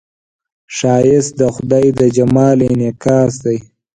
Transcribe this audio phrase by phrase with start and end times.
[0.75, 3.57] ښایست د خدای د جمال انعکاس دی